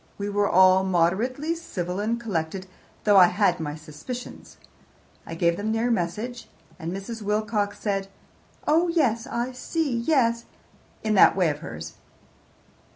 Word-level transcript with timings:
We 0.17 0.29
were 0.29 0.49
all 0.49 0.83
moderately 0.83 1.53
civil 1.53 1.99
and 1.99 2.19
collected, 2.19 2.65
though 3.03 3.17
I 3.17 3.27
had 3.27 3.59
my 3.59 3.75
suspicions. 3.75 4.57
I 5.27 5.35
gave 5.35 5.57
them 5.57 5.75
your 5.75 5.91
message, 5.91 6.49
and 6.79 6.91
Mrs. 6.91 7.21
Wilcox 7.21 7.79
said, 7.79 8.07
'Oh 8.67 8.87
yes, 8.87 9.27
I 9.27 9.51
see; 9.51 9.95
yes,' 9.99 10.45
in 11.03 11.13
that 11.13 11.35
way 11.35 11.51
of 11.51 11.59
hers." 11.59 11.97